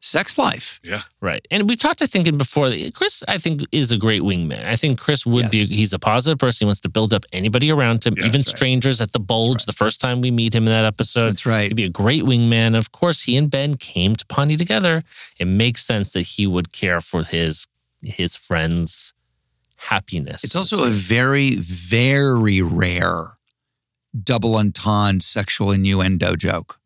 [0.00, 0.80] sex life.
[0.82, 1.02] Yeah.
[1.20, 1.46] Right.
[1.50, 2.72] And we've talked, I think, in before.
[2.92, 4.64] Chris, I think, is a great wingman.
[4.64, 6.64] I think Chris would be, he's a positive person.
[6.64, 8.56] He wants to build up anybody around him, Yeah, even that's right.
[8.56, 11.30] strangers at the Bulge the first time we meet him in that episode.
[11.30, 11.68] That's right.
[11.68, 12.76] He'd be a great wingman.
[12.76, 15.04] Of course, he and Ben came to Pawnee together.
[15.38, 17.66] It makes sense that he would care for his
[18.02, 19.14] his friends'
[19.76, 20.44] happiness.
[20.44, 23.37] It's also a very, very rare
[24.24, 26.78] double entendre sexual innuendo joke.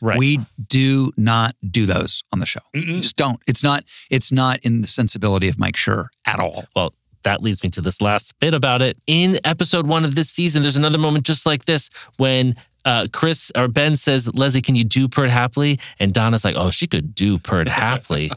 [0.00, 0.18] right.
[0.18, 2.60] We do not do those on the show.
[2.74, 3.00] Mm-mm.
[3.02, 3.40] Just don't.
[3.46, 3.84] It's not.
[4.10, 6.64] It's not in the sensibility of Mike Schur at all.
[6.74, 8.98] Well, that leads me to this last bit about it.
[9.06, 13.50] In episode one of this season, there's another moment just like this when uh, Chris
[13.56, 15.80] or Ben says, Leslie, can you do Perd Hapley?
[15.98, 18.30] And Donna's like, oh, she could do Pert Happily.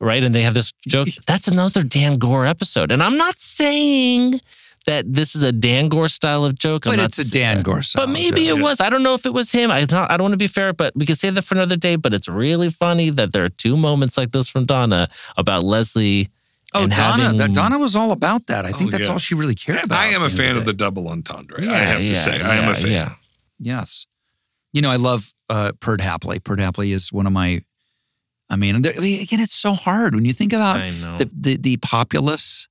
[0.00, 0.24] right?
[0.24, 1.08] And they have this joke.
[1.26, 2.90] That's another Dan Goor episode.
[2.90, 4.40] And I'm not saying
[4.86, 6.86] that this is a Dan Goor style of joke.
[6.86, 8.58] I'm But it's a Dan Goor style But maybe joke.
[8.58, 8.80] it was.
[8.80, 9.70] I don't know if it was him.
[9.70, 11.76] I don't, I don't want to be fair, but we can say that for another
[11.76, 11.96] day.
[11.96, 16.30] But it's really funny that there are two moments like this from Donna about Leslie.
[16.74, 17.22] Oh, and Donna.
[17.24, 18.64] having- that Donna was all about that.
[18.64, 19.12] I think Oh, that's yeah.
[19.12, 19.98] all she really cared about.
[19.98, 21.60] I am a at the fan of the double entendre.
[21.60, 22.90] I Yeah, have to yeah, say, I am a fan.
[22.90, 23.12] Yeah.
[23.58, 24.06] Yes.
[24.72, 26.42] You know, I love uh, Perd Hapley.
[26.42, 27.62] Perd Hapley is one of my.
[28.48, 30.78] I mean, there- again, it's so hard when you think about
[31.18, 32.68] the, the the populace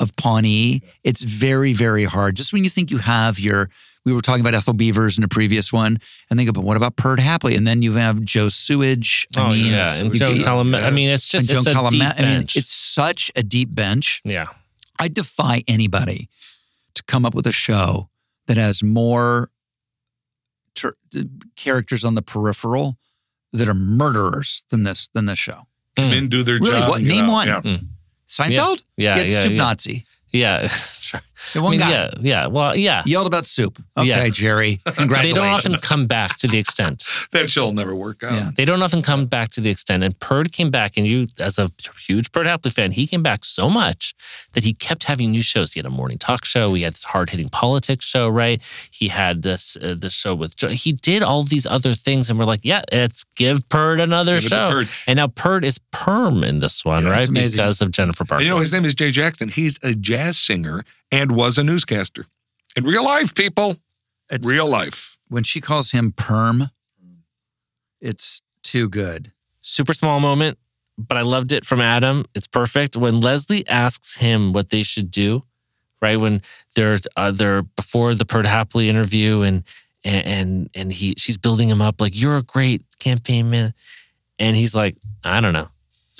[0.00, 0.82] of Pawnee.
[1.04, 2.34] It's very very hard.
[2.34, 3.70] Just when you think you have your,
[4.04, 6.96] we were talking about Ethel Beavers in a previous one, and think about what about
[6.96, 9.28] Perd Hapley, and then you have Joe Sewage.
[9.36, 10.82] I oh mean, yeah, and Joe get- Calumet.
[10.82, 11.92] I mean, it's just it's a Calumet.
[11.92, 12.56] deep I mean, bench.
[12.56, 14.22] it's such a deep bench.
[14.24, 14.46] yeah,
[14.98, 16.28] I defy anybody
[16.94, 18.08] to come up with a show
[18.46, 19.50] that has more
[20.74, 20.96] ter-
[21.56, 22.96] characters on the peripheral
[23.52, 25.66] that are murderers than this than this show.
[25.96, 26.12] Come hmm.
[26.14, 26.70] in, do their Really?
[26.70, 26.88] job.
[26.88, 27.02] What?
[27.02, 27.30] Name out.
[27.32, 27.48] one.
[27.48, 27.60] Yeah.
[27.60, 27.84] Hmm.
[28.30, 28.82] Seinfeld?
[28.96, 29.58] Yeah, yeah, Soup yeah.
[29.58, 30.04] Nazi.
[30.30, 30.68] yeah.
[31.00, 31.20] sure.
[31.54, 32.46] The I one mean, guy yeah, yeah.
[32.46, 33.02] Well, yeah.
[33.06, 33.82] yelled about soup.
[33.96, 34.28] Okay, Yeah.
[34.28, 34.80] Jerry.
[34.84, 35.22] Congratulations.
[35.22, 37.04] they don't often come back to the extent.
[37.32, 38.32] That show'll never work out.
[38.32, 38.50] Yeah.
[38.56, 40.02] They don't often come back to the extent.
[40.02, 41.70] And Perd came back, and you, as a
[42.06, 44.14] huge Perd Hapley fan, he came back so much
[44.52, 45.72] that he kept having new shows.
[45.72, 46.74] He had a morning talk show.
[46.74, 48.60] He had this hard hitting politics show, right?
[48.90, 50.56] He had this uh, this show with.
[50.56, 54.34] Jo- He did all these other things, and we're like, yeah, let's give Perd another
[54.40, 54.70] Give show.
[54.72, 54.88] Perd.
[55.06, 57.20] And now Perd is perm in this one, Yeah, right?
[57.22, 57.56] it's amazing.
[57.58, 58.42] Because of Jennifer And Barker.
[58.44, 59.48] you know, his name is Jay Jackson.
[59.48, 62.26] He's a jazz singer and was a newscaster.
[62.76, 63.76] In real life, people.
[64.30, 65.16] It's- real life.
[65.28, 66.70] when she calls him perm,
[68.00, 69.32] it's too good.
[69.62, 70.58] super small moment,
[70.98, 72.24] but I loved it from Adam.
[72.34, 72.96] It's perfect.
[72.96, 75.44] When Leslie asks him what they should do,
[76.00, 76.16] right?
[76.16, 76.40] When
[76.74, 79.62] they're uh, they're before the Perd Hapley interview and
[80.02, 83.74] and and and he she's building him up like you're a great campaign man,
[84.38, 85.68] and he's like I don't know.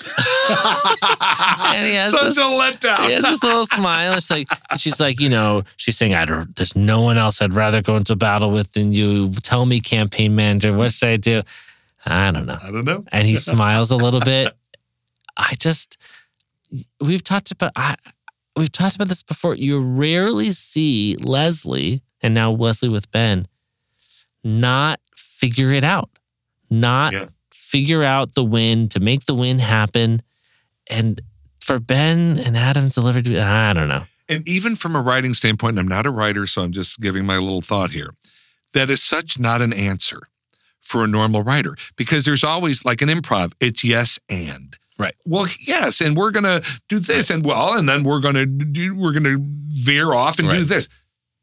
[0.49, 3.07] and he has Such this- a letdown.
[3.07, 4.13] he has this little smile.
[4.13, 6.55] It's like she's like, you know, she's saying, "I don't.
[6.55, 9.33] There's no one else I'd rather go into battle with than you.
[9.43, 11.41] Tell me, campaign manager, what should I do?
[12.05, 13.03] I don't know." I don't know.
[13.11, 14.53] and he smiles a little bit.
[15.37, 15.97] I just
[16.99, 17.95] we've talked about I
[18.55, 19.55] we've talked about this before.
[19.55, 23.47] You rarely see Leslie and now Leslie with Ben
[24.43, 26.09] not figure it out,
[26.69, 27.25] not Yeah.
[27.71, 30.21] Figure out the win to make the win happen.
[30.89, 31.21] And
[31.61, 34.03] for Ben and Adam's delivered, I don't know.
[34.27, 37.25] And even from a writing standpoint, and I'm not a writer, so I'm just giving
[37.25, 38.13] my little thought here.
[38.73, 40.27] That is such not an answer
[40.81, 43.53] for a normal writer because there's always like an improv.
[43.59, 44.77] It's yes and.
[44.97, 45.15] Right.
[45.25, 49.13] Well, yes, and we're gonna do this, and well, and then we're gonna do we're
[49.13, 50.87] gonna veer off and do this.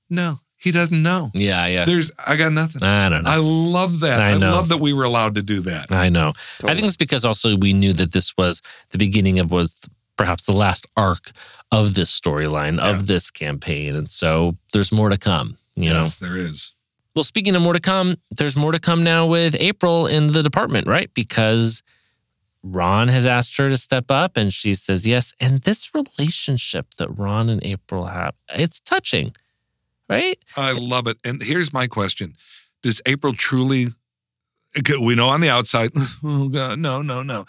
[0.09, 1.31] No, he doesn't know.
[1.35, 1.85] Yeah, yeah.
[1.85, 2.83] There's I got nothing.
[2.83, 3.31] I don't know.
[3.31, 4.21] I love that.
[4.21, 5.91] I I, love that we were allowed to do that.
[5.93, 6.33] I know.
[6.65, 9.75] I think it's because also we knew that this was the beginning of was
[10.17, 11.31] perhaps the last arc
[11.71, 12.91] of this storyline Yeah.
[12.91, 15.59] of this campaign, and so there's more to come.
[15.77, 16.03] You know.
[16.03, 16.75] yes, there is.
[17.15, 20.43] Well, speaking of more to come, there's more to come now with April in the
[20.43, 21.11] department, right?
[21.15, 21.83] Because
[22.65, 25.35] Ron has asked her to step up, and she says yes.
[25.41, 29.35] And this relationship that Ron and April have, it's touching,
[30.09, 30.39] right?
[30.57, 31.19] I love it.
[31.25, 32.35] And here's my question:
[32.83, 33.87] Does April truly?
[35.01, 35.91] We know on the outside.
[36.25, 37.47] Oh God, no, no, no.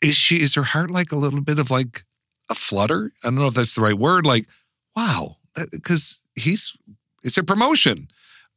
[0.00, 0.36] Is she?
[0.40, 2.04] Is her heart like a little bit of like
[2.48, 3.12] a flutter?
[3.22, 4.24] I don't know if that's the right word.
[4.26, 4.46] Like,
[4.96, 5.36] wow,
[5.70, 6.76] because he's
[7.22, 8.08] it's a promotion.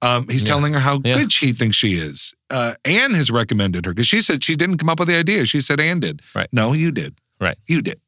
[0.04, 0.48] Um, he's Yeah.
[0.48, 1.18] telling her how Yeah.
[1.18, 2.34] good she thinks she is.
[2.50, 5.46] Uh, Anne has recommended her because she said she didn't come up with the idea.
[5.46, 6.22] She said Anne did.
[6.34, 6.48] Right.
[6.52, 7.16] No, you did.
[7.40, 7.58] Right.
[7.68, 8.00] You did.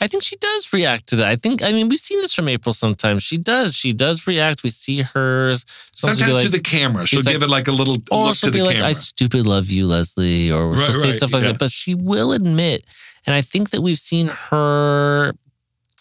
[0.00, 1.28] I think she does react to that.
[1.28, 3.22] I think, I mean, we've seen this from April sometimes.
[3.22, 3.74] She does.
[3.74, 4.62] She does react.
[4.62, 5.54] We see her
[5.92, 8.50] Sometimes like, to the camera, she'll like- give it like a little look she'll to
[8.52, 8.90] be the like, camera.
[8.90, 11.52] I stupid love you, Leslie, or Right, she'll say right, stuff like yeah.
[11.52, 11.58] that.
[11.58, 12.84] But she will admit,
[13.26, 15.34] and I think that we've seen her,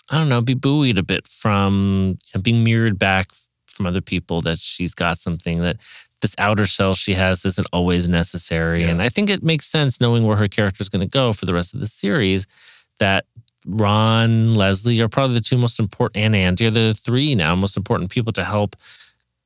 [0.09, 3.29] I don't know, be buoyed a bit from being mirrored back
[3.65, 5.77] from other people that she's got something that
[6.21, 8.81] this outer shell she has isn't always necessary.
[8.81, 8.89] Yeah.
[8.89, 11.45] And I think it makes sense knowing where her character is going to go for
[11.45, 12.47] the rest of the series
[12.99, 13.25] that
[13.67, 17.77] Ron, Leslie are probably the two most important, and Andy are the three now most
[17.77, 18.75] important people to help,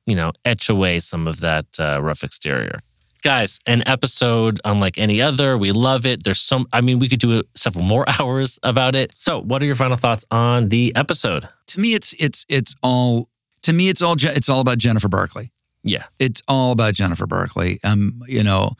[0.06, 2.80] you know, etch away some of that uh, rough exterior.
[3.22, 5.56] Guys, an episode unlike any other.
[5.56, 6.24] We love it.
[6.24, 9.12] There's some, I mean, we could do several more hours about it.
[9.16, 11.48] So, what are your final thoughts on the episode?
[11.68, 13.28] To me, it's it's it's all
[13.62, 15.52] to me it's all it's all about Jennifer Barkley.
[15.84, 16.04] Yeah.
[16.18, 17.78] It's all about Jennifer Barkley.
[17.84, 18.72] Um, you know,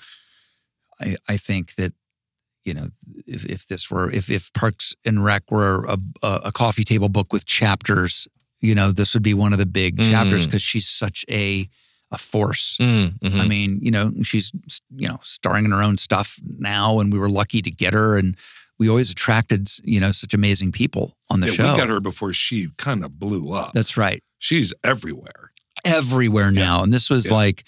[1.01, 1.93] I I think that
[2.65, 2.89] you know
[3.27, 7.09] if, if this were if if Parks and Rec were a, a, a coffee table
[7.09, 8.29] book with chapters,
[8.61, 10.47] you know, this would be one of the big chapters Mm.
[10.47, 11.69] because she's such a
[12.11, 12.77] a force.
[12.79, 13.41] Mm, mhm.
[13.41, 14.53] I mean, you know, she's
[14.95, 18.17] you know starring in her own stuff now, and we were lucky to get her,
[18.19, 18.37] and
[18.79, 21.73] we always attracted you know such amazing people on the Yeah, show.
[21.73, 23.73] We got her before she kind of blew up.
[23.73, 25.53] That's right, She's everywhere.
[25.85, 27.35] everywhere now, and this was Yeah.
[27.35, 27.65] like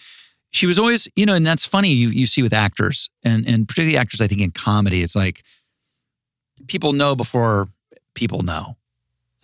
[0.55, 1.89] she was always, you know, and that's funny.
[1.91, 5.43] You you see with actors, and and particularly actors, I think in comedy, it's like
[6.69, 7.69] people know before
[8.15, 8.77] people know.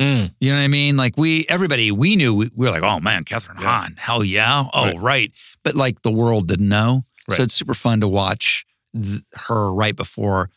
[0.01, 0.97] Mm, You know what I mean?
[0.97, 3.67] Like we, everybody, we knew we, we were like, oh man, Kathryn Yeah.
[3.67, 4.99] Hahn, hell yeah, oh Right.
[5.01, 5.33] right.
[5.63, 7.37] But like the world didn't know, Right.
[7.37, 10.49] so it's super fun to watch th- her right before,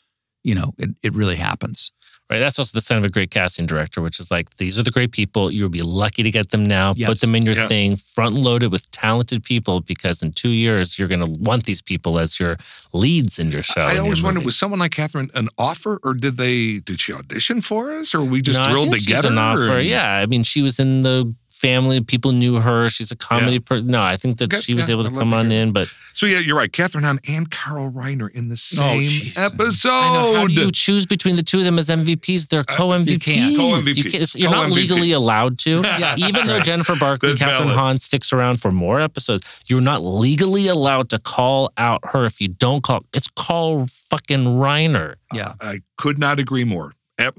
[0.44, 1.92] you know, it, it really happens.
[2.30, 2.40] Right.
[2.40, 4.90] That's also the sign of a great casting director, which is like, these are the
[4.92, 5.52] great people.
[5.52, 6.94] You'll be lucky to get them now.
[6.96, 7.10] Yes.
[7.10, 7.68] Put them in your Yeah.
[7.68, 11.82] thing, front loaded with talented people, because in two years, you're going to want these
[11.82, 12.58] people as your
[12.94, 13.82] leads in your show.
[13.82, 14.46] I in your always wondered, movie.
[14.46, 18.22] was someone like Kathryn an offer, or did they did she audition for us, or
[18.22, 19.32] were we just No, I thrilled think to get she's her?
[19.32, 19.78] an offer.
[19.80, 22.02] and- Yeah, I mean, she was in the family.
[22.02, 22.90] People knew her.
[22.90, 23.60] She's a comedy Yeah.
[23.66, 23.88] person.
[23.88, 25.72] No, I think that Okay, she was yeah, able to come on in.
[25.72, 26.72] But So yeah, you're right.
[26.72, 29.38] Kathryn Hahn and Carl Reiner in the oh, same jeez.
[29.38, 29.90] episode.
[29.90, 32.50] I know, how do you choose between the two of them as MVPs?
[32.50, 33.08] They're uh, co MVPs.
[33.10, 33.56] you can't.
[33.58, 34.38] Co-MVPs.
[34.38, 35.16] You're not legally Co-MVPs.
[35.16, 35.82] allowed to.
[36.04, 36.20] Yes.
[36.22, 37.76] Even though Jennifer Barkley, That's Kathryn valid.
[37.76, 42.42] Hahn sticks around for more episodes, you're not legally allowed to call out her if
[42.42, 43.06] you don't call.
[43.14, 45.16] It's called fucking Reiner.
[45.34, 45.54] Yeah.
[45.62, 46.94] I could not agree more.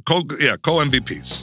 [0.07, 1.43] Co, yeah, co MVPs.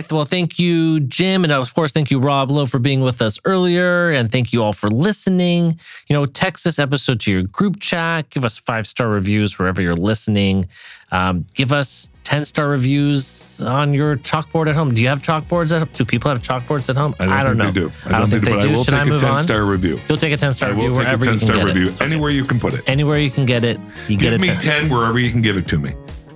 [0.00, 0.12] right.
[0.12, 1.44] Well, thank you, Jim.
[1.44, 4.10] And of course, thank you, Rob Lowe, for being with us earlier.
[4.10, 5.78] And thank you all for listening.
[6.08, 8.30] You know, text this episode to your group chat.
[8.30, 10.66] Give us five star reviews wherever you're listening.
[11.12, 14.94] Um, give us 10 star reviews on your chalkboard at home.
[14.94, 15.88] Do you have chalkboards at home?
[15.92, 17.12] Do people have chalkboards at home?
[17.18, 17.64] I don't, know.
[17.72, 17.92] think they do.
[18.06, 18.68] I don't, think, but they do.
[18.68, 19.42] I will Should take I a move 10 on?
[19.42, 20.00] star review.
[20.08, 21.66] You'll take a 10 star I review take a wherever 10 you can star get
[21.66, 21.88] review.
[21.88, 22.00] it.
[22.00, 22.88] Anywhere you can put it.
[22.88, 24.82] Anywhere you can get it, you Give get me a 10.
[24.82, 25.92] 10 wherever you can give it to me.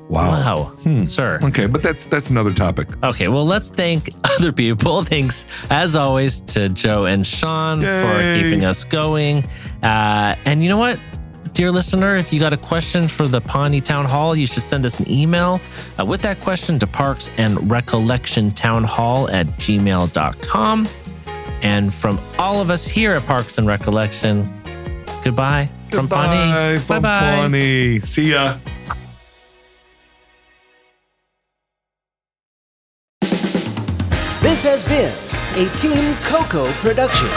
[0.08, 0.74] Wow.
[0.84, 1.40] Wow, sir.
[1.42, 2.88] Okay, but that's that's another topic.
[3.02, 5.02] Okay, well, let's thank other people.
[5.02, 9.44] Thanks, as always, to Joe and Sean for keeping us going.
[9.82, 10.98] Uh, and you know what?
[11.54, 14.84] Dear listener, if you got a question for the Pawnee Town Hall, you should send
[14.84, 15.60] us an email
[16.00, 20.88] uh, with that question to parks and recollection town hall at gmail.com.
[21.62, 24.42] And from all of us here at Parks and Recollection,
[25.22, 26.78] goodbye, from Pawnee.
[26.88, 27.36] Bye-bye.
[27.36, 28.00] Pawnee.
[28.00, 28.56] See ya.
[34.54, 37.28] This has been a Team Coco production.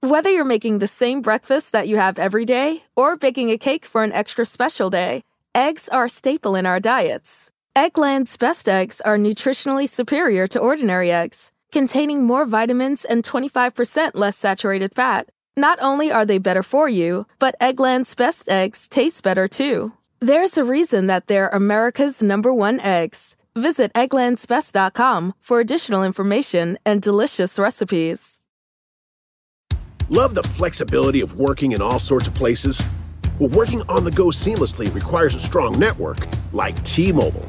[0.00, 3.84] Whether you're making the same breakfast that you have every day or baking a cake
[3.84, 7.50] for an extra special day, eggs are a staple in our diets.
[7.76, 14.38] Eggland's best eggs are nutritionally superior to ordinary eggs, containing more vitamins and 25% less
[14.38, 15.28] saturated fat.
[15.54, 19.92] Not only are they better for you, but Eggland's best eggs taste better too.
[20.20, 23.36] There's a reason that they're America's number one eggs.
[23.54, 28.40] Visit egglandsbest.com for additional information and delicious recipes.
[30.08, 32.82] Love the flexibility of working in all sorts of places?
[33.38, 37.46] Well, working on the go seamlessly requires a strong network like T Mobile.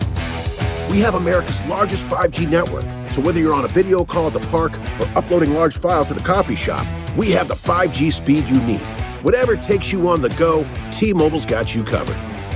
[0.89, 4.41] We have America's largest 5G network, so whether you're on a video call at the
[4.47, 8.59] park or uploading large files at a coffee shop, we have the 5G speed you
[8.61, 8.81] need.
[9.21, 12.17] Whatever takes you on the go, T Mobile's got you covered.